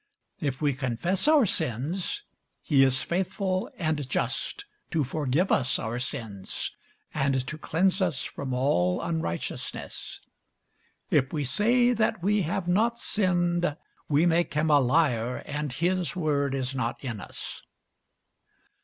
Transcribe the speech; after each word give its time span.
If 0.39 0.61
we 0.63 0.73
confess 0.73 1.27
our 1.27 1.45
sins, 1.45 2.23
he 2.63 2.83
is 2.83 3.03
faithful 3.03 3.69
and 3.77 4.09
just 4.09 4.65
to 4.89 5.03
forgive 5.03 5.51
us 5.51 5.77
our 5.77 5.99
sins, 5.99 6.71
and 7.13 7.45
to 7.45 7.55
cleanse 7.59 8.01
us 8.01 8.23
from 8.23 8.51
all 8.51 8.99
unrighteousness. 8.99 10.21
If 11.11 11.31
we 11.31 11.43
say 11.43 11.93
that 11.93 12.23
we 12.23 12.41
have 12.41 12.67
not 12.67 12.97
sinned, 12.97 13.77
we 14.09 14.25
make 14.25 14.55
him 14.55 14.71
a 14.71 14.79
liar, 14.79 15.43
and 15.45 15.71
his 15.71 16.15
word 16.15 16.55
is 16.55 16.73
not 16.73 16.99
in 17.03 17.19
us. 17.21 17.61